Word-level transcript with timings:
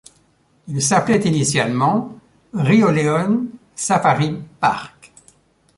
Il 0.67 0.81
s'appelait 0.81 1.21
initialement 1.27 2.17
Rioleón 2.55 3.45
Safari 3.75 4.35
Park. 4.59 5.11